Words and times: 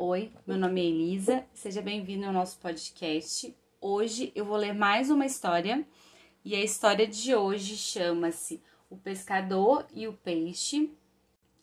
Oi, 0.00 0.32
meu 0.46 0.56
nome 0.56 0.80
é 0.80 0.84
Elisa, 0.84 1.44
seja 1.52 1.82
bem-vindo 1.82 2.24
ao 2.24 2.32
nosso 2.32 2.56
podcast. 2.60 3.52
Hoje 3.80 4.30
eu 4.32 4.44
vou 4.44 4.56
ler 4.56 4.72
mais 4.72 5.10
uma 5.10 5.26
história 5.26 5.84
e 6.44 6.54
a 6.54 6.62
história 6.62 7.04
de 7.04 7.34
hoje 7.34 7.76
chama-se 7.76 8.62
O 8.88 8.96
Pescador 8.96 9.84
e 9.92 10.06
o 10.06 10.12
Peixe 10.12 10.96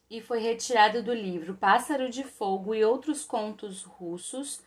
e 0.09 0.19
foi 0.19 0.39
retirada 0.39 1.01
do 1.01 1.13
livro 1.13 1.55
Pássaro 1.55 2.09
de 2.09 2.25
Fogo 2.25 2.75
e 2.75 2.83
Outros 2.83 3.23
Contos 3.23 3.83
Russos, 3.83 4.61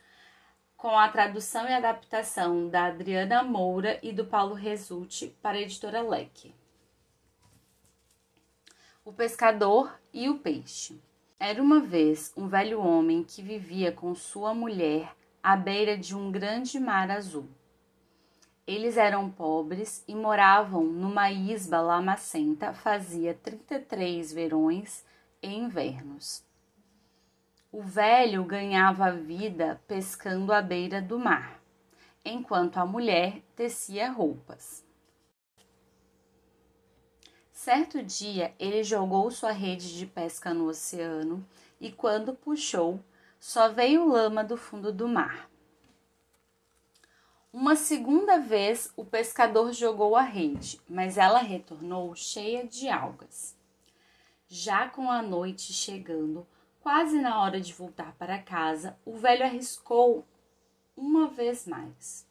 com 0.74 0.98
a 0.98 1.10
tradução 1.10 1.68
e 1.68 1.74
adaptação 1.74 2.70
da 2.70 2.86
Adriana 2.86 3.42
Moura 3.42 3.98
e 4.02 4.14
do 4.14 4.24
Paulo 4.24 4.54
Resulti 4.54 5.36
para 5.42 5.58
a 5.58 5.60
editora 5.60 6.00
Leque. 6.00 6.54
O 9.04 9.12
Pescador 9.12 10.00
e 10.10 10.26
o 10.30 10.38
Peixe. 10.38 10.98
Era 11.40 11.62
uma 11.62 11.78
vez 11.78 12.32
um 12.36 12.48
velho 12.48 12.80
homem 12.80 13.22
que 13.22 13.40
vivia 13.40 13.92
com 13.92 14.12
sua 14.12 14.52
mulher 14.52 15.14
à 15.40 15.56
beira 15.56 15.96
de 15.96 16.16
um 16.16 16.32
grande 16.32 16.80
mar 16.80 17.12
azul. 17.12 17.48
Eles 18.66 18.96
eram 18.96 19.30
pobres 19.30 20.02
e 20.08 20.16
moravam 20.16 20.84
numa 20.84 21.30
isba 21.30 21.80
lamacenta 21.80 22.72
fazia 22.72 23.34
33 23.34 24.32
verões 24.32 25.04
e 25.40 25.48
invernos. 25.48 26.44
O 27.70 27.82
velho 27.82 28.42
ganhava 28.42 29.06
a 29.06 29.12
vida 29.12 29.80
pescando 29.86 30.52
à 30.52 30.60
beira 30.60 31.00
do 31.00 31.20
mar, 31.20 31.62
enquanto 32.24 32.78
a 32.78 32.84
mulher 32.84 33.42
tecia 33.54 34.10
roupas. 34.10 34.87
Certo 37.68 38.02
dia 38.02 38.54
ele 38.58 38.82
jogou 38.82 39.30
sua 39.30 39.52
rede 39.52 39.94
de 39.98 40.06
pesca 40.06 40.54
no 40.54 40.68
oceano 40.68 41.46
e, 41.78 41.92
quando 41.92 42.32
puxou, 42.32 42.98
só 43.38 43.68
veio 43.68 44.08
lama 44.08 44.42
do 44.42 44.56
fundo 44.56 44.90
do 44.90 45.06
mar. 45.06 45.50
Uma 47.52 47.76
segunda 47.76 48.38
vez 48.38 48.90
o 48.96 49.04
pescador 49.04 49.70
jogou 49.74 50.16
a 50.16 50.22
rede, 50.22 50.80
mas 50.88 51.18
ela 51.18 51.40
retornou 51.40 52.14
cheia 52.14 52.66
de 52.66 52.88
algas. 52.88 53.54
Já 54.48 54.88
com 54.88 55.10
a 55.10 55.20
noite 55.20 55.70
chegando, 55.74 56.46
quase 56.80 57.20
na 57.20 57.38
hora 57.42 57.60
de 57.60 57.74
voltar 57.74 58.14
para 58.14 58.42
casa, 58.42 58.98
o 59.04 59.14
velho 59.14 59.44
arriscou 59.44 60.24
uma 60.96 61.28
vez 61.28 61.66
mais. 61.66 62.27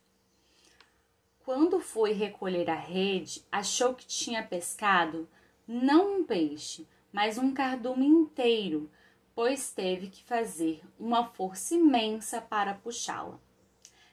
Quando 1.48 1.80
foi 1.80 2.12
recolher 2.12 2.70
a 2.70 2.76
rede, 2.76 3.42
achou 3.50 3.96
que 3.96 4.06
tinha 4.06 4.46
pescado 4.46 5.30
não 5.66 6.20
um 6.20 6.24
peixe, 6.26 6.86
mas 7.10 7.38
um 7.38 7.54
cardume 7.54 8.06
inteiro, 8.06 8.92
pois 9.34 9.72
teve 9.72 10.10
que 10.10 10.22
fazer 10.26 10.84
uma 11.00 11.24
força 11.24 11.74
imensa 11.74 12.42
para 12.42 12.74
puxá-la. 12.74 13.40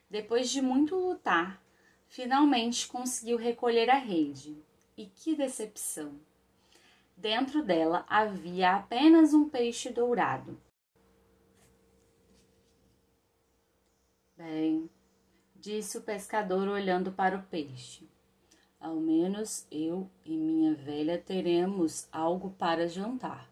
Depois 0.09 0.49
de 0.49 0.63
muito 0.63 0.95
lutar, 0.95 1.61
finalmente 2.07 2.87
conseguiu 2.87 3.37
recolher 3.37 3.91
a 3.91 3.99
rede. 3.99 4.57
E 4.97 5.07
que 5.07 5.35
decepção! 5.35 6.21
Dentro 7.17 7.65
dela 7.65 8.07
havia 8.09 8.77
apenas 8.77 9.35
um 9.35 9.49
peixe 9.49 9.91
dourado. 9.91 10.57
Bem, 14.37 14.89
disse 15.65 15.97
o 15.97 16.03
pescador 16.03 16.69
olhando 16.69 17.11
para 17.11 17.39
o 17.39 17.43
peixe. 17.45 18.07
Ao 18.79 18.97
menos 18.97 19.67
eu 19.71 20.11
e 20.23 20.37
minha 20.37 20.75
velha 20.75 21.17
teremos 21.17 22.07
algo 22.13 22.51
para 22.51 22.87
jantar. 22.87 23.51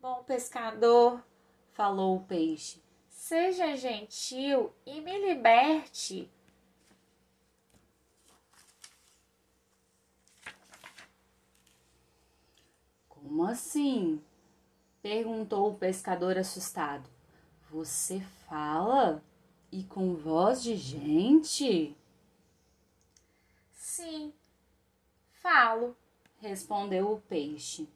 Bom 0.00 0.22
pescador, 0.22 1.24
falou 1.72 2.18
o 2.18 2.24
peixe, 2.24 2.80
seja 3.08 3.76
gentil 3.76 4.72
e 4.86 5.00
me 5.00 5.18
liberte. 5.18 6.30
Como 13.08 13.44
assim? 13.44 14.22
perguntou 15.02 15.68
o 15.68 15.74
pescador 15.74 16.38
assustado. 16.38 17.10
Você 17.70 18.18
fala 18.48 19.22
e 19.70 19.84
com 19.84 20.16
voz 20.16 20.60
de 20.60 20.74
gente? 20.74 21.96
Sim, 23.70 24.34
falo, 25.40 25.96
respondeu 26.40 27.12
o 27.12 27.20
peixe. 27.20 27.88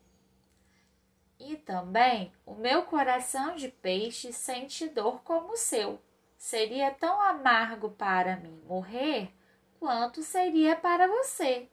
E 1.40 1.56
também 1.56 2.32
o 2.46 2.54
meu 2.54 2.84
coração 2.84 3.56
de 3.56 3.68
peixe 3.68 4.32
sente 4.32 4.88
dor 4.88 5.22
como 5.24 5.54
o 5.54 5.56
seu. 5.56 6.00
Seria 6.38 6.92
tão 6.92 7.20
amargo 7.20 7.90
para 7.90 8.36
mim 8.36 8.62
morrer 8.68 9.34
quanto 9.80 10.22
seria 10.22 10.76
para 10.76 11.08
você. 11.08 11.68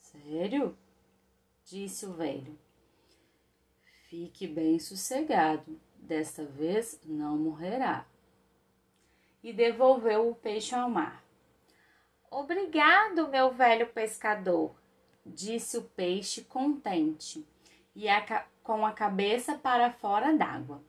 Sério? 0.00 0.76
disse 1.64 2.04
o 2.04 2.12
velho. 2.12 2.58
Fique 4.10 4.46
bem 4.46 4.78
sossegado 4.78 5.87
desta 6.08 6.44
vez 6.44 6.98
não 7.04 7.36
morrerá. 7.36 8.06
E 9.42 9.52
devolveu 9.52 10.30
o 10.30 10.34
peixe 10.34 10.74
ao 10.74 10.90
mar. 10.90 11.22
Obrigado, 12.30 13.28
meu 13.28 13.52
velho 13.52 13.86
pescador, 13.88 14.74
disse 15.24 15.78
o 15.78 15.82
peixe 15.82 16.42
contente 16.42 17.46
e 17.94 18.08
a, 18.08 18.44
com 18.62 18.84
a 18.84 18.92
cabeça 18.92 19.56
para 19.56 19.92
fora 19.92 20.36
d'água. 20.36 20.82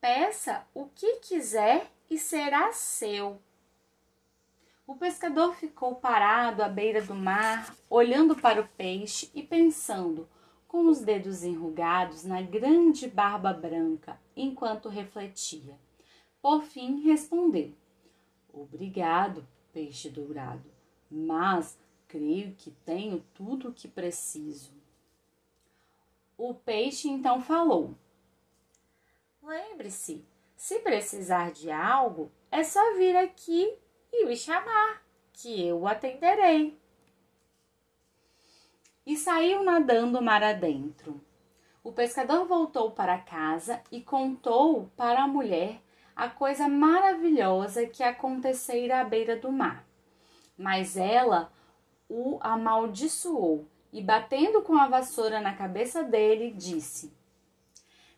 Peça 0.00 0.64
o 0.72 0.86
que 0.86 1.16
quiser 1.16 1.90
e 2.08 2.18
será 2.18 2.72
seu. 2.72 3.40
O 4.86 4.96
pescador 4.96 5.54
ficou 5.54 5.94
parado 5.96 6.62
à 6.62 6.68
beira 6.68 7.02
do 7.02 7.14
mar, 7.14 7.74
olhando 7.88 8.34
para 8.34 8.60
o 8.60 8.68
peixe 8.68 9.30
e 9.34 9.42
pensando 9.42 10.28
com 10.70 10.86
os 10.86 11.00
dedos 11.00 11.42
enrugados 11.42 12.22
na 12.22 12.40
grande 12.40 13.08
barba 13.08 13.52
branca, 13.52 14.20
enquanto 14.36 14.88
refletia. 14.88 15.76
Por 16.40 16.62
fim, 16.62 17.00
respondeu: 17.00 17.74
Obrigado, 18.52 19.44
peixe 19.72 20.08
dourado, 20.08 20.70
mas 21.10 21.76
creio 22.06 22.54
que 22.54 22.70
tenho 22.70 23.18
tudo 23.34 23.70
o 23.70 23.72
que 23.74 23.88
preciso. 23.88 24.70
O 26.38 26.54
peixe 26.54 27.08
então 27.08 27.40
falou: 27.40 27.96
Lembre-se, 29.42 30.24
se 30.54 30.78
precisar 30.78 31.50
de 31.50 31.68
algo, 31.68 32.30
é 32.48 32.62
só 32.62 32.94
vir 32.94 33.16
aqui 33.16 33.76
e 34.12 34.24
me 34.24 34.36
chamar, 34.36 35.04
que 35.32 35.66
eu 35.66 35.80
o 35.80 35.88
atenderei 35.88 36.79
e 39.06 39.16
saiu 39.16 39.62
nadando 39.62 40.22
mar 40.22 40.42
adentro. 40.42 41.20
O 41.82 41.92
pescador 41.92 42.46
voltou 42.46 42.90
para 42.90 43.18
casa 43.18 43.82
e 43.90 44.02
contou 44.02 44.90
para 44.96 45.22
a 45.22 45.28
mulher 45.28 45.80
a 46.14 46.28
coisa 46.28 46.68
maravilhosa 46.68 47.86
que 47.86 48.02
acontecera 48.02 49.00
à 49.00 49.04
beira 49.04 49.36
do 49.36 49.50
mar. 49.50 49.86
Mas 50.56 50.96
ela 50.96 51.50
o 52.08 52.38
amaldiçoou 52.42 53.66
e, 53.92 54.02
batendo 54.02 54.60
com 54.62 54.76
a 54.76 54.86
vassoura 54.86 55.40
na 55.40 55.54
cabeça 55.54 56.02
dele, 56.02 56.52
disse: 56.52 57.16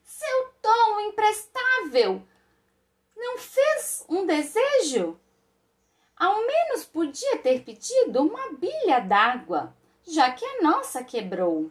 Seu 0.02 0.52
tom 0.60 1.00
imprestável! 1.00 2.22
Não 3.16 3.38
fez 3.38 4.04
um 4.08 4.26
desejo? 4.26 5.20
Ao 6.16 6.44
menos 6.44 6.84
podia 6.84 7.38
ter 7.38 7.62
pedido 7.62 8.22
uma 8.22 8.52
bilha 8.54 8.98
d'água 8.98 9.76
já 10.06 10.30
que 10.32 10.44
a 10.44 10.62
nossa 10.62 11.02
quebrou. 11.04 11.70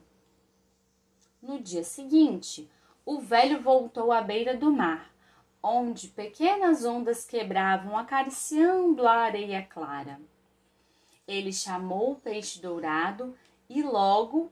No 1.42 1.60
dia 1.60 1.84
seguinte, 1.84 2.70
o 3.06 3.20
velho 3.20 3.62
voltou 3.62 4.12
à 4.12 4.22
beira 4.22 4.56
do 4.56 4.72
mar, 4.72 5.12
onde 5.62 6.08
pequenas 6.08 6.86
ondas 6.86 7.26
quebravam, 7.26 7.98
acariciando 7.98 9.08
a 9.08 9.14
areia 9.14 9.64
clara. 9.64 10.20
Ele 11.28 11.52
chamou 11.52 12.14
o 12.14 12.16
peixe 12.16 12.60
dourado 12.62 13.36
e 13.70 13.82
logo 13.82 14.52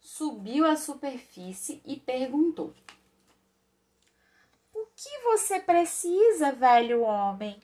subiu 0.00 0.64
à 0.64 0.76
superfície 0.76 1.82
e 1.84 1.96
perguntou: 1.96 2.72
O 4.72 4.86
que 4.94 5.22
você 5.24 5.60
precisa, 5.60 6.52
velho 6.52 7.02
homem? 7.02 7.60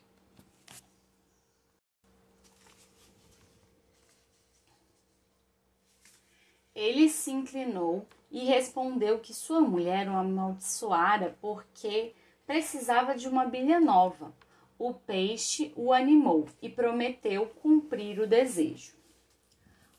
Ele 6.74 7.08
se 7.08 7.30
inclinou 7.30 8.06
e 8.30 8.44
respondeu 8.44 9.20
que 9.20 9.32
sua 9.32 9.60
mulher 9.60 10.08
o 10.08 10.16
amaldiçoara 10.16 11.38
porque 11.40 12.12
precisava 12.44 13.14
de 13.14 13.28
uma 13.28 13.44
bilha 13.44 13.78
nova. 13.78 14.34
O 14.76 14.92
peixe 14.92 15.72
o 15.76 15.92
animou 15.92 16.48
e 16.60 16.68
prometeu 16.68 17.46
cumprir 17.62 18.18
o 18.18 18.26
desejo. 18.26 18.92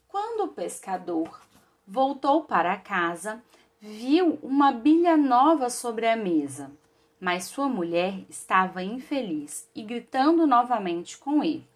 Quando 0.06 0.50
o 0.50 0.54
pescador 0.54 1.42
voltou 1.88 2.44
para 2.44 2.76
casa, 2.78 3.42
viu 3.80 4.38
uma 4.44 4.72
bilha 4.74 5.16
nova 5.16 5.70
sobre 5.70 6.08
a 6.08 6.16
mesa, 6.18 6.72
mas 7.20 7.46
sua 7.46 7.70
mulher 7.70 8.26
estava 8.30 8.84
infeliz 8.84 9.70
e 9.74 9.82
gritando 9.82 10.46
novamente 10.46 11.18
com 11.18 11.42
ele. 11.42 11.68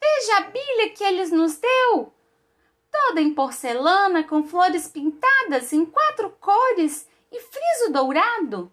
Veja 0.00 0.38
a 0.38 0.50
bilha 0.50 0.90
que 0.96 1.04
eles 1.04 1.30
nos 1.30 1.58
deu! 1.58 2.13
Toda 3.06 3.20
em 3.20 3.34
porcelana, 3.34 4.24
com 4.24 4.44
flores 4.44 4.88
pintadas 4.88 5.72
em 5.74 5.84
quatro 5.84 6.30
cores 6.40 7.06
e 7.30 7.38
friso 7.38 7.92
dourado. 7.92 8.72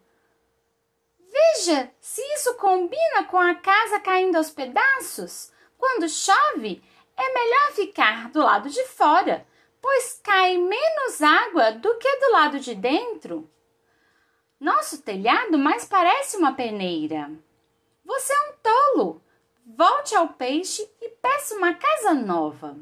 Veja 1.19 1.91
se 1.99 2.21
isso 2.35 2.55
combina 2.55 3.25
com 3.25 3.37
a 3.37 3.53
casa 3.55 3.99
caindo 3.99 4.37
aos 4.37 4.49
pedaços. 4.49 5.51
Quando 5.77 6.07
chove, 6.07 6.81
é 7.17 7.33
melhor 7.33 7.71
ficar 7.73 8.29
do 8.29 8.39
lado 8.39 8.69
de 8.69 8.83
fora, 8.85 9.45
pois 9.81 10.19
cai 10.23 10.57
menos 10.57 11.21
água 11.21 11.73
do 11.73 11.97
que 11.97 12.15
do 12.17 12.31
lado 12.31 12.59
de 12.59 12.73
dentro. 12.73 13.49
Nosso 14.57 15.01
telhado 15.01 15.57
mais 15.57 15.83
parece 15.85 16.37
uma 16.37 16.53
peneira. 16.53 17.29
Você 18.05 18.33
é 18.33 18.49
um 18.49 18.53
tolo. 18.63 19.21
Volte 19.65 20.15
ao 20.15 20.29
peixe 20.29 20.89
e 21.01 21.09
peça 21.09 21.55
uma 21.55 21.73
casa 21.73 22.13
nova. 22.13 22.77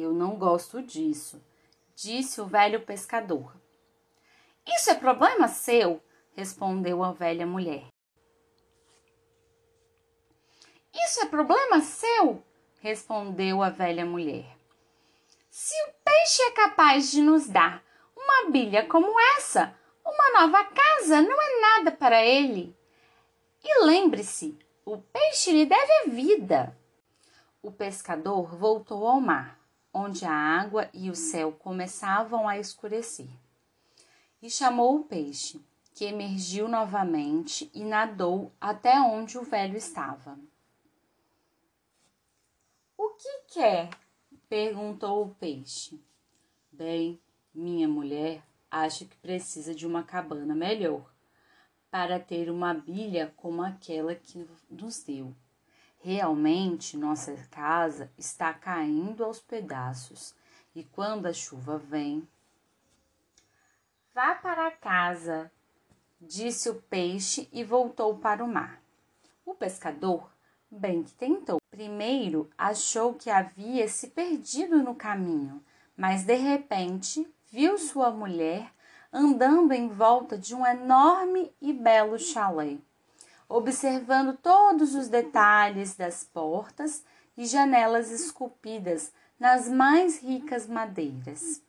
Eu 0.00 0.12
não 0.12 0.36
gosto 0.36 0.80
disso, 0.80 1.42
disse 1.96 2.40
o 2.40 2.46
velho 2.46 2.80
pescador. 2.86 3.52
Isso 4.64 4.90
é 4.90 4.94
problema 4.94 5.48
seu, 5.48 6.00
respondeu 6.36 7.02
a 7.02 7.10
velha 7.10 7.44
mulher. 7.44 7.88
Isso 10.94 11.20
é 11.22 11.26
problema 11.26 11.80
seu, 11.80 12.40
respondeu 12.80 13.60
a 13.60 13.70
velha 13.70 14.06
mulher. 14.06 14.56
Se 15.50 15.74
o 15.88 15.92
peixe 16.04 16.42
é 16.42 16.50
capaz 16.52 17.10
de 17.10 17.20
nos 17.20 17.48
dar 17.48 17.82
uma 18.16 18.50
bilha 18.52 18.86
como 18.86 19.18
essa, 19.36 19.74
uma 20.04 20.40
nova 20.40 20.64
casa 20.64 21.20
não 21.20 21.42
é 21.42 21.60
nada 21.60 21.90
para 21.90 22.24
ele. 22.24 22.76
E 23.64 23.84
lembre-se, 23.84 24.56
o 24.84 24.98
peixe 24.98 25.50
lhe 25.50 25.66
deve 25.66 26.10
vida. 26.10 26.78
O 27.60 27.72
pescador 27.72 28.56
voltou 28.56 29.06
ao 29.06 29.20
mar, 29.20 29.57
onde 29.98 30.24
a 30.24 30.32
água 30.32 30.88
e 30.94 31.10
o 31.10 31.14
céu 31.14 31.50
começavam 31.50 32.48
a 32.48 32.56
escurecer, 32.56 33.28
e 34.40 34.48
chamou 34.48 34.96
o 34.96 35.04
peixe, 35.04 35.60
que 35.92 36.04
emergiu 36.04 36.68
novamente 36.68 37.68
e 37.74 37.84
nadou 37.84 38.52
até 38.60 39.00
onde 39.00 39.36
o 39.36 39.42
velho 39.42 39.76
estava. 39.76 40.38
O 42.96 43.10
que 43.10 43.54
quer? 43.54 43.90
perguntou 44.48 45.24
o 45.24 45.34
peixe. 45.34 46.00
Bem, 46.70 47.20
minha 47.52 47.88
mulher 47.88 48.40
acha 48.70 49.04
que 49.04 49.16
precisa 49.16 49.74
de 49.74 49.84
uma 49.84 50.04
cabana 50.04 50.54
melhor 50.54 51.04
para 51.90 52.20
ter 52.20 52.48
uma 52.48 52.72
bilha 52.72 53.34
como 53.36 53.62
aquela 53.62 54.14
que 54.14 54.46
nos 54.70 55.02
deu. 55.02 55.34
Realmente, 56.00 56.96
nossa 56.96 57.34
casa 57.50 58.10
está 58.16 58.54
caindo 58.54 59.24
aos 59.24 59.40
pedaços 59.40 60.34
e 60.74 60.84
quando 60.84 61.26
a 61.26 61.32
chuva 61.32 61.76
vem. 61.76 62.26
Vá 64.14 64.34
para 64.34 64.70
casa, 64.70 65.50
disse 66.20 66.70
o 66.70 66.76
peixe 66.82 67.48
e 67.52 67.64
voltou 67.64 68.18
para 68.18 68.44
o 68.44 68.48
mar. 68.48 68.80
O 69.44 69.54
pescador 69.54 70.30
bem 70.70 71.02
que 71.02 71.12
tentou. 71.12 71.58
Primeiro 71.70 72.50
achou 72.56 73.14
que 73.14 73.30
havia 73.30 73.88
se 73.88 74.08
perdido 74.08 74.82
no 74.82 74.94
caminho, 74.94 75.62
mas 75.96 76.24
de 76.24 76.34
repente 76.34 77.26
viu 77.50 77.78
sua 77.78 78.10
mulher 78.10 78.72
andando 79.12 79.72
em 79.72 79.88
volta 79.88 80.36
de 80.36 80.54
um 80.54 80.66
enorme 80.66 81.52
e 81.60 81.72
belo 81.72 82.18
chalé, 82.18 82.78
observando 83.48 84.36
todos 84.36 84.94
os 84.94 85.08
detalhes 85.08 85.96
das 85.96 86.24
portas 86.24 87.02
e 87.36 87.46
janelas 87.46 88.10
esculpidas 88.10 89.12
nas 89.38 89.68
mais 89.68 90.20
ricas 90.22 90.66
madeiras. 90.66 91.62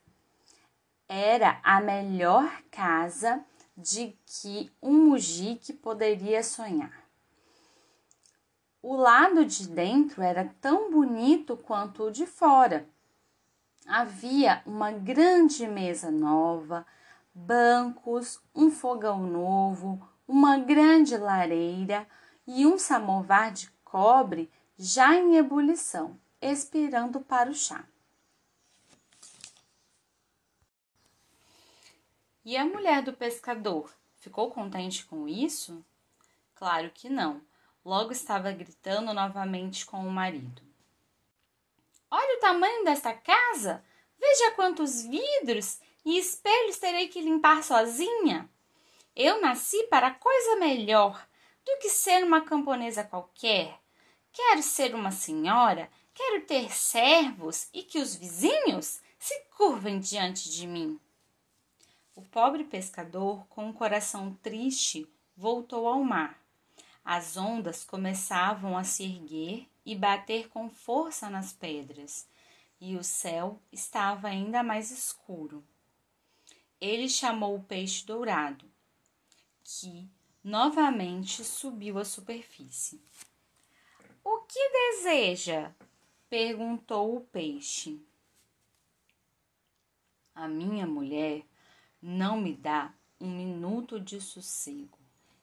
Era 1.08 1.60
a 1.64 1.80
melhor 1.80 2.52
casa 2.70 3.44
de 3.78 4.18
que 4.26 4.72
um 4.82 5.10
mujique 5.10 5.72
poderia 5.72 6.44
sonhar. 6.44 7.08
O 8.82 8.96
lado 8.96 9.46
de 9.46 9.68
dentro 9.68 10.22
era 10.22 10.54
tão 10.60 10.92
bonito 10.92 11.56
quanto 11.56 12.04
o 12.04 12.12
de 12.12 12.26
fora. 12.26 12.88
Havia 13.88 14.62
uma 14.66 14.92
grande 14.92 15.68
mesa 15.68 16.12
nova, 16.12 16.86
bancos, 17.34 18.40
um 18.56 18.72
fogão 18.72 19.20
novo, 19.26 20.09
uma 20.30 20.60
grande 20.60 21.18
lareira 21.18 22.08
e 22.46 22.64
um 22.68 22.78
samovar 22.78 23.52
de 23.52 23.68
cobre 23.84 24.48
já 24.78 25.16
em 25.16 25.38
ebulição, 25.38 26.20
expirando 26.40 27.20
para 27.20 27.50
o 27.50 27.56
chá. 27.56 27.84
E 32.46 32.56
a 32.56 32.64
mulher 32.64 33.02
do 33.02 33.12
pescador 33.12 33.92
ficou 34.20 34.52
contente 34.52 35.04
com 35.04 35.28
isso? 35.28 35.84
Claro 36.54 36.92
que 36.94 37.10
não 37.10 37.42
logo 37.84 38.12
estava 38.12 38.52
gritando 38.52 39.12
novamente 39.16 39.84
com 39.84 40.08
o 40.08 40.12
marido. 40.12 40.62
Olha 42.12 42.38
o 42.38 42.40
tamanho 42.40 42.86
desta 42.86 43.16
casa! 43.16 43.84
Veja 44.20 44.52
quantos 44.52 45.02
vidros 45.02 45.80
e 46.06 46.20
espelhos 46.20 46.78
terei 46.78 47.08
que 47.08 47.20
limpar 47.20 47.64
sozinha. 47.64 48.48
Eu 49.16 49.42
nasci 49.42 49.84
para 49.84 50.12
coisa 50.12 50.56
melhor 50.58 51.28
do 51.66 51.78
que 51.78 51.90
ser 51.90 52.24
uma 52.24 52.42
camponesa 52.42 53.04
qualquer. 53.04 53.80
Quero 54.32 54.64
ser 54.64 54.96
uma 54.96 55.12
senhora, 55.12 55.90
quero 56.14 56.46
ter 56.46 56.72
servos 56.72 57.68
e 57.74 57.84
que 57.84 58.00
os 58.00 58.16
vizinhos 58.16 59.02
se 59.18 59.38
curvem 59.58 60.00
diante 60.00 60.50
de 60.50 60.66
mim. 60.66 61.00
O 62.16 62.22
pobre 62.22 62.64
pescador, 62.64 63.46
com 63.48 63.70
o 63.70 63.74
coração 63.74 64.38
triste, 64.42 65.08
voltou 65.36 65.88
ao 65.88 66.04
mar 66.04 66.40
as 67.12 67.38
ondas 67.38 67.84
começavam 67.84 68.78
a 68.78 68.84
se 68.84 69.04
erguer 69.04 69.68
e 69.84 69.96
bater 69.96 70.48
com 70.50 70.70
força 70.70 71.28
nas 71.28 71.52
pedras, 71.52 72.28
e 72.80 72.96
o 72.96 73.04
céu 73.04 73.60
estava 73.72 74.28
ainda 74.28 74.62
mais 74.62 74.92
escuro. 74.92 75.64
Ele 76.80 77.10
chamou 77.10 77.56
o 77.56 77.64
peixe 77.64 78.06
dourado, 78.06 78.69
que 79.70 80.10
novamente 80.44 81.44
subiu 81.44 82.00
à 82.00 82.04
superfície. 82.04 83.00
O 84.24 84.40
que 84.42 84.70
deseja? 84.70 85.72
perguntou 86.28 87.16
o 87.16 87.22
peixe. 87.22 88.04
A 90.34 90.48
minha 90.48 90.88
mulher 90.88 91.46
não 92.02 92.42
me 92.42 92.56
dá 92.56 92.94
um 93.22 93.30
minuto 93.30 94.00
de 94.00 94.20
sossego, 94.20 94.98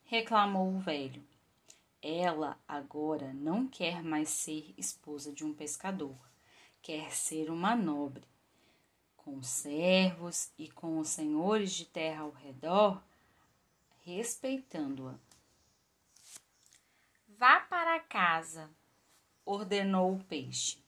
reclamou 0.05 0.75
o 0.75 0.81
velho. 0.81 1.23
Ela 2.03 2.59
agora 2.67 3.33
não 3.33 3.69
quer 3.69 4.03
mais 4.03 4.29
ser 4.29 4.75
esposa 4.77 5.33
de 5.33 5.45
um 5.45 5.55
pescador, 5.55 6.19
quer 6.83 7.13
ser 7.13 7.49
uma 7.49 7.77
nobre. 7.77 8.25
Com 9.17 9.41
servos 9.43 10.51
e 10.59 10.69
com 10.69 10.99
os 10.99 11.09
senhores 11.09 11.73
de 11.73 11.85
terra 11.85 12.23
ao 12.23 12.31
redor, 12.31 13.03
respeitando-a. 14.07 15.19
Vá 17.27 17.59
para 17.59 17.99
casa, 17.99 18.71
ordenou 19.45 20.15
o 20.15 20.25
peixe. 20.25 20.79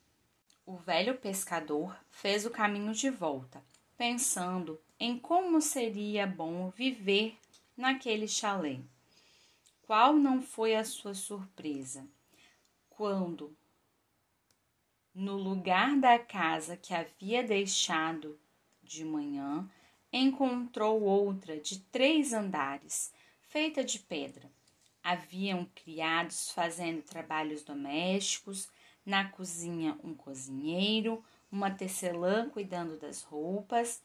O 0.65 0.77
velho 0.77 1.19
pescador 1.19 1.99
fez 2.09 2.47
o 2.47 2.51
caminho 2.51 2.95
de 2.95 3.11
volta, 3.11 3.61
pensando 3.97 4.81
em 5.01 5.19
como 5.19 5.61
seria 5.61 6.29
bom 6.29 6.71
viver 6.71 7.37
naquele 7.77 8.29
chalé. 8.29 8.79
Qual 9.83 10.15
não 10.15 10.41
foi 10.41 10.77
a 10.77 10.85
sua 10.85 11.13
surpresa 11.13 12.07
quando, 12.89 13.57
no 15.13 15.37
lugar 15.37 15.99
da 15.99 16.21
casa 16.21 16.77
que 16.77 16.95
havia 16.95 17.43
deixado 17.43 18.39
de 18.81 19.05
manhã, 19.05 19.69
encontrou 20.13 21.03
outra 21.03 21.59
de 21.59 21.81
três 21.81 22.33
andares, 22.33 23.13
feita 23.41 23.85
de 23.85 23.99
pedra. 23.99 24.51
Haviam 25.03 25.67
criados 25.75 26.51
fazendo 26.51 27.03
trabalhos 27.03 27.63
domésticos, 27.63 28.69
na 29.05 29.29
cozinha 29.29 29.99
um 30.05 30.15
cozinheiro, 30.15 31.25
uma 31.51 31.71
tecelã 31.71 32.49
cuidando 32.51 32.99
das 32.99 33.23
roupas 33.23 34.03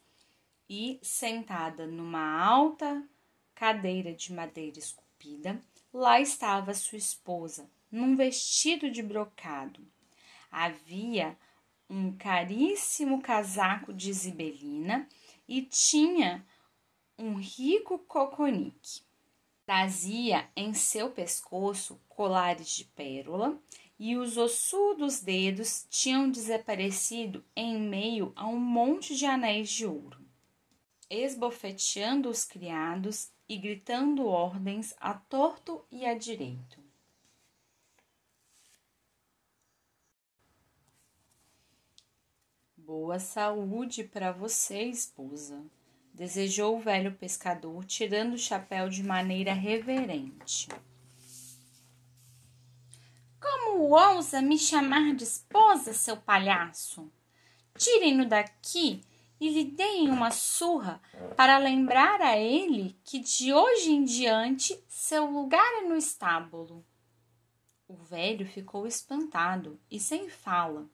e 0.69 0.99
sentada 1.01 1.85
numa 1.85 2.41
alta 2.41 3.03
cadeira 3.53 4.13
de 4.13 4.31
madeira 4.31 4.79
esculpida, 4.79 5.61
Lá 5.93 6.19
estava 6.19 6.73
sua 6.73 6.97
esposa, 6.97 7.69
num 7.91 8.15
vestido 8.15 8.89
de 8.89 9.03
brocado. 9.03 9.79
Havia 10.49 11.37
um 11.87 12.11
caríssimo 12.17 13.21
casaco 13.21 13.93
de 13.93 14.11
zibelina 14.11 15.07
e 15.47 15.61
tinha 15.61 16.45
um 17.17 17.35
rico 17.35 17.99
coconique. 17.99 19.01
Trazia 19.65 20.49
em 20.55 20.73
seu 20.73 21.09
pescoço 21.09 21.99
colares 22.09 22.69
de 22.69 22.85
pérola 22.85 23.57
e 23.97 24.17
os 24.17 24.37
ossudos 24.37 25.21
dedos 25.21 25.87
tinham 25.89 26.29
desaparecido 26.29 27.43
em 27.55 27.79
meio 27.79 28.33
a 28.35 28.45
um 28.47 28.59
monte 28.59 29.15
de 29.15 29.25
anéis 29.25 29.69
de 29.69 29.85
ouro. 29.85 30.21
Esbofeteando 31.09 32.29
os 32.29 32.43
criados 32.43 33.31
e 33.47 33.57
gritando 33.57 34.25
ordens 34.25 34.93
a 34.99 35.13
torto 35.13 35.85
e 35.91 36.05
a 36.05 36.13
direito. 36.13 36.82
Boa 42.85 43.17
saúde 43.17 44.03
para 44.03 44.33
você, 44.33 44.83
esposa, 44.83 45.63
desejou 46.13 46.75
o 46.75 46.81
velho 46.81 47.13
pescador, 47.13 47.85
tirando 47.85 48.33
o 48.33 48.37
chapéu 48.37 48.89
de 48.89 49.01
maneira 49.01 49.53
reverente. 49.53 50.67
Como 53.39 53.89
ousa 53.89 54.41
me 54.41 54.59
chamar 54.59 55.15
de 55.15 55.23
esposa, 55.23 55.93
seu 55.93 56.17
palhaço? 56.17 57.09
Tirem-no 57.77 58.25
daqui 58.25 59.01
e 59.39 59.47
lhe 59.47 59.63
deem 59.63 60.09
uma 60.09 60.31
surra 60.31 61.01
para 61.37 61.57
lembrar 61.57 62.21
a 62.21 62.37
ele 62.37 62.99
que 63.05 63.19
de 63.19 63.53
hoje 63.53 63.91
em 63.91 64.03
diante 64.03 64.77
seu 64.89 65.25
lugar 65.31 65.71
é 65.75 65.87
no 65.87 65.95
estábulo. 65.95 66.85
O 67.87 67.95
velho 67.95 68.45
ficou 68.45 68.85
espantado 68.85 69.79
e 69.89 70.01
sem 70.01 70.27
fala. 70.27 70.85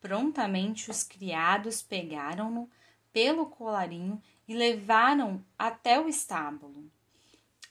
Prontamente 0.00 0.90
os 0.90 1.02
criados 1.02 1.82
pegaram-no 1.82 2.70
pelo 3.12 3.46
colarinho 3.46 4.22
e 4.46 4.54
levaram 4.54 5.44
até 5.58 5.98
o 5.98 6.08
estábulo, 6.08 6.90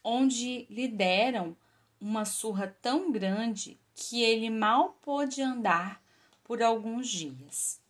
onde 0.03 0.65
lhe 0.70 0.88
deram 0.88 1.55
uma 2.00 2.25
surra 2.25 2.67
tão 2.82 3.12
grande 3.12 3.79
que 3.94 4.22
ele 4.22 4.50
mal 4.50 4.98
pôde 5.01 5.41
andar 5.41 6.03
por 6.44 6.62
alguns 6.62 7.08
dias. 7.08 7.82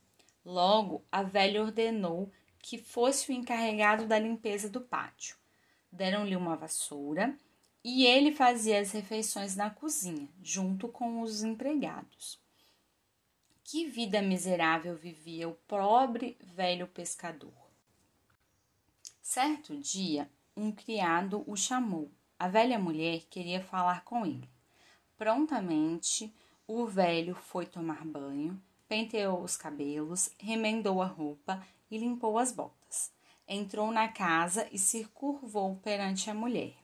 Logo, 0.45 1.03
a 1.11 1.23
velha 1.23 1.61
ordenou 1.61 2.31
que 2.59 2.77
fosse 2.77 3.29
o 3.29 3.33
encarregado 3.33 4.05
da 4.05 4.19
limpeza 4.19 4.69
do 4.69 4.81
pátio. 4.81 5.37
Deram-lhe 5.91 6.35
uma 6.35 6.55
vassoura 6.55 7.35
e 7.83 8.05
ele 8.05 8.31
fazia 8.31 8.79
as 8.79 8.91
refeições 8.91 9.55
na 9.55 9.69
cozinha, 9.69 10.27
junto 10.41 10.87
com 10.87 11.21
os 11.21 11.43
empregados. 11.43 12.39
Que 13.67 13.87
vida 13.87 14.21
miserável 14.21 14.95
vivia 14.95 15.49
o 15.49 15.55
pobre 15.67 16.37
velho 16.39 16.85
pescador. 16.85 17.51
Certo 19.23 19.75
dia, 19.75 20.29
um 20.55 20.71
criado 20.71 21.43
o 21.47 21.55
chamou. 21.57 22.11
A 22.37 22.47
velha 22.47 22.77
mulher 22.77 23.23
queria 23.27 23.63
falar 23.63 24.03
com 24.03 24.23
ele. 24.23 24.47
Prontamente, 25.17 26.31
o 26.67 26.85
velho 26.85 27.33
foi 27.33 27.65
tomar 27.65 28.05
banho, 28.05 28.61
penteou 28.87 29.41
os 29.41 29.57
cabelos, 29.57 30.29
remendou 30.37 31.01
a 31.01 31.07
roupa 31.07 31.65
e 31.89 31.97
limpou 31.97 32.37
as 32.37 32.51
botas. 32.51 33.11
Entrou 33.47 33.89
na 33.89 34.07
casa 34.07 34.69
e 34.71 34.77
se 34.77 35.05
curvou 35.05 35.77
perante 35.77 36.29
a 36.29 36.35
mulher. 36.35 36.75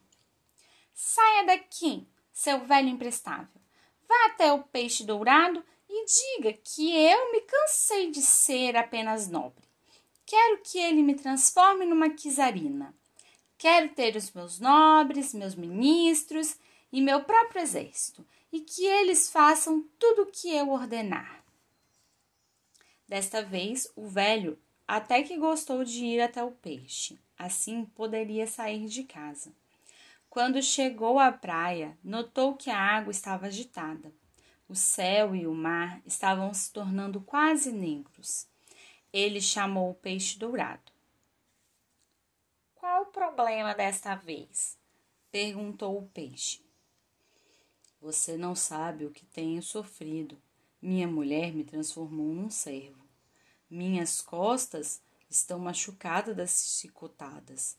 Saia 0.95 1.45
daqui, 1.45 2.07
seu 2.33 2.65
velho 2.65 2.89
imprestável. 2.89 3.61
Vá 4.09 4.25
até 4.25 4.51
o 4.51 4.63
peixe 4.63 5.05
dourado 5.05 5.63
e 5.91 6.05
diga 6.05 6.53
que 6.53 6.95
eu 6.95 7.31
me 7.33 7.41
cansei 7.41 8.09
de 8.09 8.21
ser 8.21 8.77
apenas 8.77 9.27
nobre. 9.27 9.63
Quero 10.25 10.61
que 10.63 10.79
ele 10.79 11.03
me 11.03 11.15
transforme 11.15 11.85
numa 11.85 12.09
quizarina. 12.09 12.95
Quero 13.57 13.89
ter 13.89 14.15
os 14.15 14.31
meus 14.31 14.59
nobres, 14.59 15.33
meus 15.33 15.53
ministros 15.53 16.57
e 16.91 17.01
meu 17.01 17.23
próprio 17.25 17.61
exército, 17.61 18.25
e 18.51 18.61
que 18.61 18.85
eles 18.85 19.29
façam 19.29 19.85
tudo 19.99 20.23
o 20.23 20.31
que 20.31 20.49
eu 20.55 20.69
ordenar. 20.69 21.43
Desta 23.07 23.43
vez, 23.43 23.91
o 23.95 24.07
velho 24.07 24.57
até 24.87 25.21
que 25.23 25.37
gostou 25.37 25.83
de 25.83 26.05
ir 26.05 26.21
até 26.21 26.41
o 26.41 26.51
peixe, 26.51 27.19
assim 27.37 27.83
poderia 27.83 28.47
sair 28.47 28.85
de 28.87 29.03
casa. 29.03 29.53
Quando 30.29 30.61
chegou 30.61 31.19
à 31.19 31.29
praia, 31.29 31.97
notou 32.01 32.55
que 32.55 32.69
a 32.69 32.79
água 32.79 33.11
estava 33.11 33.47
agitada. 33.47 34.13
O 34.71 34.75
céu 34.75 35.35
e 35.35 35.45
o 35.45 35.53
mar 35.53 36.01
estavam 36.05 36.53
se 36.53 36.71
tornando 36.71 37.19
quase 37.19 37.73
negros. 37.73 38.47
Ele 39.11 39.41
chamou 39.41 39.91
o 39.91 39.93
peixe 39.93 40.39
dourado. 40.39 40.93
Qual 42.75 43.01
o 43.01 43.07
problema 43.07 43.75
desta 43.75 44.15
vez? 44.15 44.79
perguntou 45.29 45.97
o 45.97 46.07
peixe. 46.07 46.63
Você 47.99 48.37
não 48.37 48.55
sabe 48.55 49.05
o 49.05 49.11
que 49.11 49.25
tenho 49.25 49.61
sofrido. 49.61 50.41
Minha 50.81 51.05
mulher 51.05 51.51
me 51.53 51.65
transformou 51.65 52.33
num 52.33 52.49
servo. 52.49 53.05
Minhas 53.69 54.21
costas 54.21 55.01
estão 55.29 55.59
machucadas 55.59 56.33
das 56.33 56.79
chicotadas. 56.79 57.77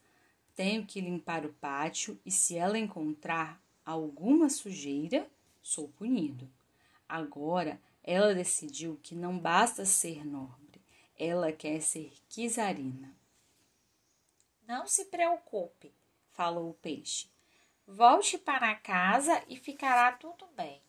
Tenho 0.54 0.84
que 0.84 1.00
limpar 1.00 1.46
o 1.46 1.54
pátio 1.54 2.20
e, 2.22 2.30
se 2.30 2.54
ela 2.54 2.78
encontrar 2.78 3.58
alguma 3.82 4.50
sujeira, 4.50 5.26
sou 5.62 5.88
punido. 5.88 6.52
Agora 7.12 7.78
ela 8.02 8.34
decidiu 8.34 8.98
que 9.02 9.14
não 9.14 9.38
basta 9.38 9.84
ser 9.84 10.24
nobre, 10.24 10.80
ela 11.18 11.52
quer 11.52 11.82
ser 11.82 12.10
quizarina. 12.26 13.14
Não 14.66 14.86
se 14.86 15.04
preocupe, 15.04 15.92
falou 16.30 16.70
o 16.70 16.74
peixe. 16.74 17.28
Volte 17.86 18.38
para 18.38 18.74
casa 18.76 19.44
e 19.46 19.58
ficará 19.58 20.10
tudo 20.12 20.46
bem. 20.56 20.80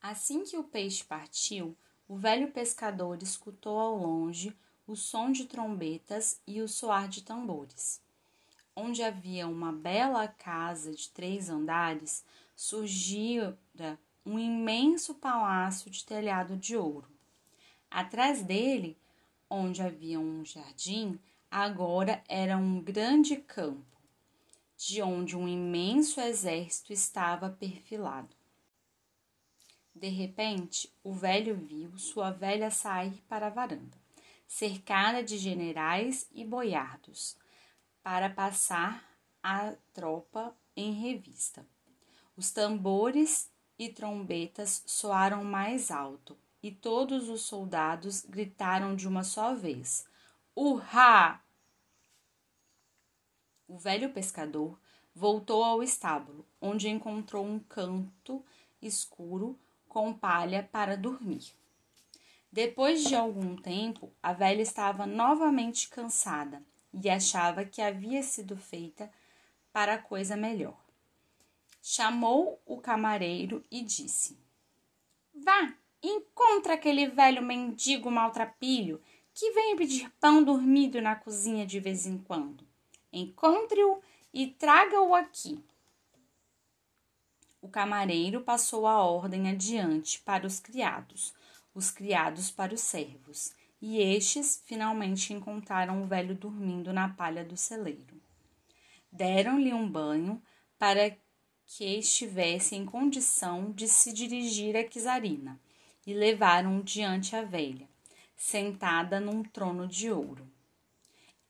Assim 0.00 0.44
que 0.44 0.56
o 0.56 0.62
peixe 0.62 1.02
partiu, 1.02 1.76
o 2.06 2.14
velho 2.14 2.52
pescador 2.52 3.20
escutou 3.24 3.76
ao 3.76 3.96
longe 3.96 4.56
o 4.86 4.94
som 4.94 5.32
de 5.32 5.46
trombetas 5.46 6.40
e 6.46 6.62
o 6.62 6.68
soar 6.68 7.08
de 7.08 7.22
tambores 7.22 8.00
onde 8.74 9.02
havia 9.02 9.46
uma 9.46 9.72
bela 9.72 10.26
casa 10.26 10.92
de 10.92 11.08
três 11.10 11.50
andares, 11.50 12.24
surgira 12.56 13.98
um 14.24 14.38
imenso 14.38 15.14
palácio 15.14 15.90
de 15.90 16.04
telhado 16.04 16.56
de 16.56 16.76
ouro. 16.76 17.08
Atrás 17.90 18.42
dele, 18.42 18.96
onde 19.50 19.82
havia 19.82 20.18
um 20.18 20.44
jardim, 20.44 21.18
agora 21.50 22.22
era 22.28 22.56
um 22.56 22.80
grande 22.80 23.36
campo, 23.36 23.84
de 24.76 25.02
onde 25.02 25.36
um 25.36 25.46
imenso 25.46 26.20
exército 26.20 26.92
estava 26.92 27.50
perfilado. 27.50 28.34
De 29.94 30.08
repente, 30.08 30.90
o 31.04 31.12
velho 31.12 31.54
viu 31.54 31.98
sua 31.98 32.30
velha 32.30 32.70
sair 32.70 33.22
para 33.28 33.48
a 33.48 33.50
varanda, 33.50 34.00
cercada 34.48 35.22
de 35.22 35.36
generais 35.36 36.26
e 36.32 36.44
boiardos 36.44 37.36
para 38.02 38.28
passar 38.28 39.04
a 39.42 39.74
tropa 39.92 40.54
em 40.76 40.92
revista. 40.92 41.66
Os 42.36 42.50
tambores 42.50 43.50
e 43.78 43.88
trombetas 43.88 44.82
soaram 44.86 45.44
mais 45.44 45.90
alto 45.90 46.36
e 46.62 46.70
todos 46.70 47.28
os 47.28 47.42
soldados 47.42 48.24
gritaram 48.24 48.94
de 48.94 49.06
uma 49.06 49.24
só 49.24 49.54
vez: 49.54 50.06
Urrá! 50.56 51.42
O 53.68 53.78
velho 53.78 54.12
pescador 54.12 54.78
voltou 55.14 55.62
ao 55.64 55.82
estábulo, 55.82 56.46
onde 56.60 56.88
encontrou 56.88 57.44
um 57.44 57.58
canto 57.58 58.44
escuro 58.80 59.58
com 59.88 60.12
palha 60.12 60.68
para 60.70 60.96
dormir. 60.96 61.52
Depois 62.50 63.04
de 63.04 63.14
algum 63.14 63.56
tempo, 63.56 64.12
a 64.22 64.32
velha 64.32 64.60
estava 64.60 65.06
novamente 65.06 65.88
cansada 65.88 66.62
e 66.92 67.08
achava 67.08 67.64
que 67.64 67.80
havia 67.80 68.22
sido 68.22 68.56
feita 68.56 69.10
para 69.72 69.98
coisa 69.98 70.36
melhor. 70.36 70.76
Chamou 71.82 72.60
o 72.66 72.80
camareiro 72.80 73.64
e 73.70 73.82
disse: 73.82 74.38
Vá, 75.34 75.74
encontra 76.02 76.74
aquele 76.74 77.08
velho 77.08 77.42
mendigo 77.42 78.10
maltrapilho 78.10 79.00
que 79.34 79.50
vem 79.52 79.76
pedir 79.76 80.10
pão 80.20 80.42
dormido 80.42 81.00
na 81.00 81.16
cozinha 81.16 81.66
de 81.66 81.80
vez 81.80 82.06
em 82.06 82.18
quando. 82.18 82.64
Encontre-o 83.12 84.00
e 84.32 84.46
traga-o 84.46 85.14
aqui. 85.14 85.62
O 87.60 87.68
camareiro 87.68 88.40
passou 88.42 88.86
a 88.86 89.02
ordem 89.02 89.48
adiante 89.48 90.20
para 90.20 90.46
os 90.46 90.58
criados, 90.58 91.32
os 91.74 91.90
criados 91.90 92.50
para 92.50 92.74
os 92.74 92.80
servos, 92.80 93.54
e 93.82 94.00
estes 94.00 94.62
finalmente 94.64 95.32
encontraram 95.32 96.04
o 96.04 96.06
velho 96.06 96.36
dormindo 96.36 96.92
na 96.92 97.08
palha 97.08 97.44
do 97.44 97.56
celeiro. 97.56 98.22
Deram-lhe 99.10 99.74
um 99.74 99.90
banho 99.90 100.40
para 100.78 101.10
que 101.66 101.84
estivesse 101.98 102.76
em 102.76 102.86
condição 102.86 103.72
de 103.72 103.88
se 103.88 104.12
dirigir 104.12 104.76
a 104.76 104.84
Kizarina 104.84 105.60
e 106.06 106.14
levaram 106.14 106.80
diante 106.80 107.34
a 107.34 107.42
velha, 107.42 107.88
sentada 108.36 109.18
num 109.18 109.42
trono 109.42 109.88
de 109.88 110.12
ouro. 110.12 110.48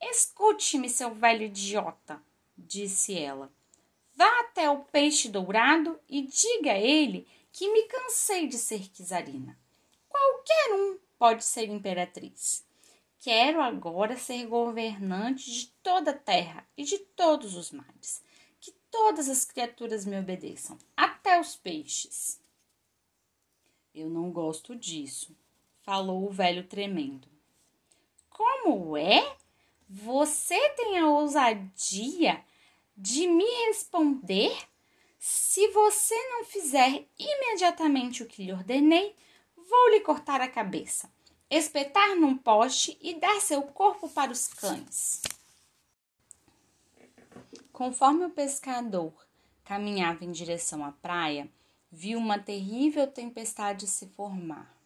Escute-me, 0.00 0.88
seu 0.88 1.14
velho 1.14 1.42
idiota, 1.42 2.22
disse 2.56 3.14
ela. 3.14 3.52
Vá 4.16 4.40
até 4.40 4.70
o 4.70 4.84
peixe 4.84 5.28
dourado 5.28 6.00
e 6.08 6.22
diga 6.22 6.72
a 6.72 6.78
ele 6.78 7.26
que 7.52 7.70
me 7.70 7.82
cansei 7.82 8.46
de 8.46 8.56
ser 8.56 8.90
czarina. 8.90 9.58
Qualquer 10.08 10.74
um 10.74 10.98
pode 11.22 11.44
ser 11.44 11.68
imperatriz. 11.68 12.66
Quero 13.20 13.62
agora 13.62 14.16
ser 14.16 14.44
governante 14.44 15.52
de 15.52 15.66
toda 15.80 16.10
a 16.10 16.18
terra 16.18 16.66
e 16.76 16.82
de 16.82 16.98
todos 16.98 17.54
os 17.54 17.70
mares. 17.70 18.24
Que 18.60 18.72
todas 18.90 19.28
as 19.28 19.44
criaturas 19.44 20.04
me 20.04 20.18
obedeçam, 20.18 20.76
até 20.96 21.38
os 21.38 21.54
peixes. 21.54 22.40
Eu 23.94 24.10
não 24.10 24.32
gosto 24.32 24.74
disso, 24.74 25.36
falou 25.84 26.26
o 26.26 26.32
velho 26.32 26.66
tremendo. 26.66 27.28
Como 28.28 28.96
é? 28.96 29.36
Você 29.88 30.70
tem 30.70 30.98
a 30.98 31.08
ousadia 31.08 32.44
de 32.96 33.28
me 33.28 33.46
responder? 33.68 34.58
Se 35.20 35.68
você 35.68 36.16
não 36.30 36.44
fizer 36.44 37.06
imediatamente 37.16 38.24
o 38.24 38.26
que 38.26 38.42
lhe 38.42 38.52
ordenei, 38.52 39.14
vou 39.72 39.88
lhe 39.88 40.00
cortar 40.00 40.42
a 40.42 40.48
cabeça, 40.48 41.10
espetar 41.48 42.14
num 42.14 42.36
poste 42.36 42.98
e 43.00 43.18
dar 43.18 43.40
seu 43.40 43.62
corpo 43.62 44.06
para 44.06 44.30
os 44.30 44.46
cães. 44.48 45.22
Conforme 47.72 48.26
o 48.26 48.30
pescador 48.30 49.14
caminhava 49.64 50.26
em 50.26 50.30
direção 50.30 50.84
à 50.84 50.92
praia, 50.92 51.50
viu 51.90 52.18
uma 52.18 52.38
terrível 52.38 53.06
tempestade 53.06 53.86
se 53.86 54.08
formar, 54.08 54.76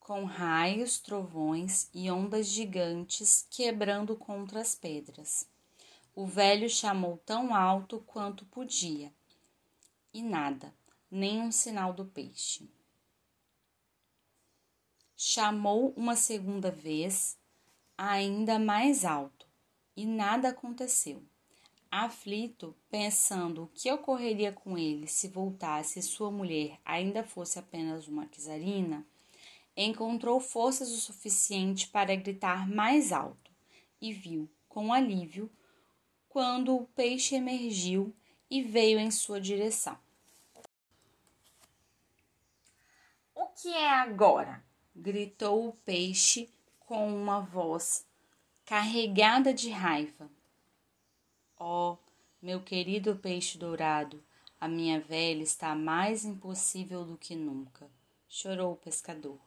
com 0.00 0.24
raios, 0.24 0.98
trovões 0.98 1.90
e 1.92 2.10
ondas 2.10 2.46
gigantes 2.46 3.46
quebrando 3.50 4.16
contra 4.16 4.62
as 4.62 4.74
pedras. 4.74 5.46
O 6.14 6.26
velho 6.26 6.70
chamou 6.70 7.18
tão 7.18 7.54
alto 7.54 8.02
quanto 8.06 8.46
podia, 8.46 9.12
e 10.14 10.22
nada, 10.22 10.74
nem 11.10 11.42
um 11.42 11.52
sinal 11.52 11.92
do 11.92 12.06
peixe. 12.06 12.66
Chamou 15.20 15.92
uma 15.96 16.14
segunda 16.14 16.70
vez, 16.70 17.36
ainda 17.96 18.56
mais 18.56 19.04
alto, 19.04 19.48
e 19.96 20.06
nada 20.06 20.50
aconteceu. 20.50 21.24
Aflito, 21.90 22.72
pensando 22.88 23.64
o 23.64 23.66
que 23.66 23.90
ocorreria 23.90 24.52
com 24.52 24.78
ele 24.78 25.08
se 25.08 25.26
voltasse 25.26 25.98
e 25.98 26.02
sua 26.04 26.30
mulher 26.30 26.78
ainda 26.84 27.24
fosse 27.24 27.58
apenas 27.58 28.06
uma 28.06 28.28
czarina, 28.28 29.04
encontrou 29.76 30.38
forças 30.38 30.92
o 30.92 31.00
suficiente 31.00 31.88
para 31.88 32.14
gritar 32.14 32.68
mais 32.68 33.10
alto 33.10 33.50
e 34.00 34.12
viu, 34.12 34.48
com 34.68 34.92
alívio, 34.92 35.50
quando 36.28 36.76
o 36.76 36.86
peixe 36.86 37.34
emergiu 37.34 38.14
e 38.48 38.62
veio 38.62 39.00
em 39.00 39.10
sua 39.10 39.40
direção. 39.40 39.98
O 43.34 43.46
que 43.48 43.74
é 43.74 43.90
agora? 43.90 44.67
Gritou 44.98 45.68
o 45.68 45.72
peixe 45.84 46.48
com 46.80 47.08
uma 47.08 47.40
voz 47.40 48.04
carregada 48.64 49.54
de 49.54 49.70
raiva. 49.70 50.28
Oh, 51.58 51.96
meu 52.42 52.60
querido 52.60 53.16
peixe 53.16 53.56
dourado, 53.56 54.22
a 54.60 54.68
minha 54.68 55.00
velha 55.00 55.42
está 55.42 55.74
mais 55.74 56.24
impossível 56.24 57.04
do 57.04 57.16
que 57.16 57.34
nunca, 57.34 57.88
chorou 58.28 58.72
o 58.72 58.76
pescador. 58.76 59.38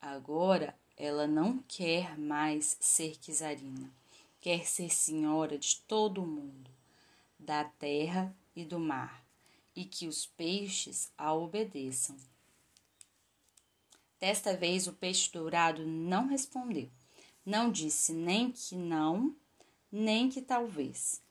Agora 0.00 0.74
ela 0.96 1.26
não 1.26 1.58
quer 1.68 2.18
mais 2.18 2.76
ser 2.80 3.16
czarina 3.16 3.92
quer 4.46 4.64
ser 4.64 4.94
senhora 4.94 5.58
de 5.58 5.76
todo 5.88 6.22
o 6.22 6.26
mundo, 6.26 6.70
da 7.36 7.64
terra 7.64 8.32
e 8.54 8.64
do 8.64 8.78
mar, 8.78 9.20
e 9.74 9.84
que 9.84 10.06
os 10.06 10.24
peixes 10.24 11.10
a 11.18 11.34
obedeçam. 11.34 12.16
Desta 14.20 14.56
vez 14.56 14.86
o 14.86 14.92
peixe 14.92 15.30
dourado 15.32 15.86
não 15.86 16.26
respondeu. 16.26 16.90
Não 17.44 17.70
disse 17.70 18.12
nem 18.12 18.50
que 18.50 18.74
não, 18.74 19.34
nem 19.90 20.28
que 20.28 20.40
talvez. 20.40 21.22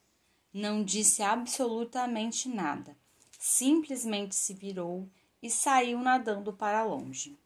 Não 0.54 0.84
disse 0.84 1.22
absolutamente 1.22 2.48
nada. 2.48 2.96
Simplesmente 3.40 4.36
se 4.36 4.54
virou 4.54 5.10
e 5.42 5.50
saiu 5.50 6.00
nadando 6.00 6.54
para 6.54 6.84
longe. 6.84 7.38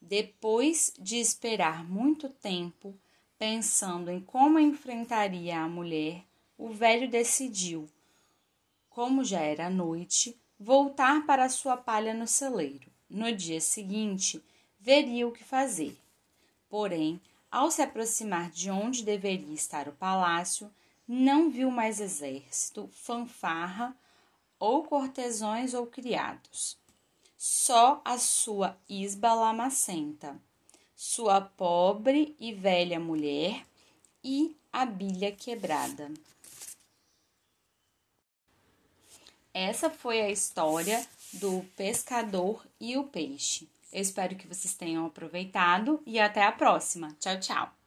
Depois 0.00 0.92
de 0.98 1.16
esperar 1.16 1.84
muito 1.84 2.28
tempo, 2.28 2.98
Pensando 3.40 4.10
em 4.10 4.20
como 4.20 4.58
enfrentaria 4.58 5.60
a 5.60 5.66
mulher, 5.66 6.26
o 6.58 6.68
velho 6.68 7.08
decidiu, 7.08 7.88
como 8.90 9.24
já 9.24 9.40
era 9.40 9.70
noite, 9.70 10.38
voltar 10.58 11.24
para 11.24 11.48
sua 11.48 11.74
palha 11.74 12.12
no 12.12 12.26
celeiro. 12.26 12.89
No 13.10 13.34
dia 13.34 13.60
seguinte, 13.60 14.42
veria 14.78 15.26
o 15.26 15.32
que 15.32 15.44
fazer. 15.44 15.98
Porém, 16.68 17.20
ao 17.50 17.70
se 17.70 17.82
aproximar 17.82 18.50
de 18.50 18.70
onde 18.70 19.02
deveria 19.02 19.54
estar 19.54 19.88
o 19.88 19.92
palácio, 19.92 20.72
não 21.06 21.50
viu 21.50 21.70
mais 21.70 22.00
exército, 22.00 22.88
fanfarra 22.92 23.94
ou 24.58 24.84
cortesões 24.84 25.74
ou 25.74 25.86
criados. 25.86 26.78
Só 27.36 28.00
a 28.04 28.16
sua 28.16 28.78
isba 28.88 29.34
lamacenta 29.34 30.40
sua 31.02 31.40
pobre 31.40 32.36
e 32.38 32.52
velha 32.52 33.00
mulher 33.00 33.66
e 34.22 34.54
a 34.70 34.84
bilha 34.84 35.32
quebrada. 35.32 36.12
Essa 39.54 39.88
foi 39.88 40.20
a 40.20 40.28
história 40.28 41.02
do 41.34 41.64
pescador 41.76 42.66
e 42.80 42.96
o 42.96 43.04
peixe. 43.04 43.68
Eu 43.92 44.00
espero 44.02 44.36
que 44.36 44.46
vocês 44.46 44.74
tenham 44.74 45.06
aproveitado 45.06 46.00
e 46.06 46.18
até 46.18 46.44
a 46.44 46.52
próxima. 46.52 47.16
Tchau, 47.18 47.40
tchau! 47.40 47.79